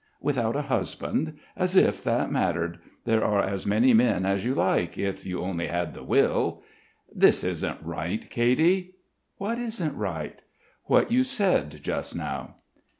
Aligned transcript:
"Without 0.19 0.55
a 0.55 0.63
husband? 0.63 1.37
As 1.55 1.75
if 1.75 2.03
that 2.03 2.31
mattered. 2.31 2.79
There 3.05 3.23
are 3.23 3.39
as 3.43 3.67
many 3.67 3.93
men 3.93 4.25
as 4.25 4.43
you 4.43 4.55
like, 4.55 4.97
if 4.97 5.27
you 5.27 5.41
only 5.41 5.67
had 5.67 5.93
the 5.93 6.03
will." 6.03 6.63
"This 7.13 7.43
isn't 7.43 7.77
right, 7.83 8.27
Katy." 8.27 8.95
"What 9.37 9.59
isn't 9.59 9.95
right?" 9.95 10.41
"What 10.85 11.11
you 11.11 11.23
said 11.23 11.83
just 11.83 12.15
now." 12.15 12.55